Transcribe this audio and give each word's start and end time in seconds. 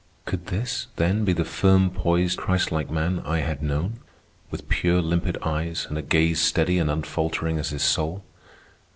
Could 0.25 0.47
this, 0.47 0.87
then, 0.95 1.23
be 1.25 1.31
the 1.31 1.45
firm 1.45 1.91
poised, 1.91 2.35
Christ 2.35 2.71
like 2.71 2.89
man 2.89 3.19
I 3.19 3.41
had 3.41 3.61
known, 3.61 3.99
with 4.49 4.67
pure, 4.67 4.99
limpid 4.99 5.37
eyes 5.43 5.85
and 5.89 5.95
a 5.95 6.01
gaze 6.01 6.41
steady 6.41 6.79
and 6.79 6.89
unfaltering 6.89 7.59
as 7.59 7.69
his 7.69 7.83
soul? 7.83 8.23